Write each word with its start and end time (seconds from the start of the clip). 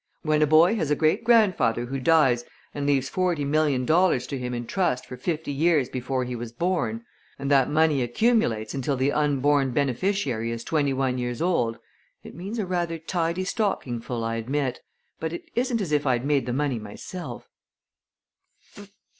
"When 0.23 0.41
a 0.41 0.47
boy 0.47 0.77
has 0.77 0.89
a 0.89 0.95
great 0.95 1.23
grandfather 1.23 1.85
who 1.85 1.99
dies 1.99 2.43
and 2.73 2.87
leaves 2.87 3.07
forty 3.07 3.45
million 3.45 3.85
dollars 3.85 4.25
to 4.25 4.37
him 4.39 4.51
in 4.51 4.65
trust 4.65 5.05
for 5.05 5.15
fifty 5.15 5.51
years 5.51 5.89
before 5.89 6.23
he 6.25 6.35
was 6.35 6.51
born, 6.51 7.05
and 7.37 7.51
that 7.51 7.69
money 7.69 8.01
accumulates 8.01 8.73
until 8.73 8.97
the 8.97 9.11
unborn 9.11 9.73
beneficiary 9.73 10.49
is 10.49 10.63
twenty 10.63 10.91
one 10.91 11.19
years 11.19 11.39
old, 11.39 11.77
it 12.23 12.33
means 12.33 12.57
a 12.57 12.65
rather 12.65 12.97
tidy 12.97 13.43
stockingful, 13.43 14.23
I 14.23 14.37
admit, 14.37 14.81
but 15.19 15.33
it 15.33 15.43
isn't 15.53 15.81
as 15.81 15.91
if 15.91 16.07
I'd 16.07 16.25
made 16.25 16.47
the 16.47 16.51
money 16.53 16.79
myself." 16.79 17.47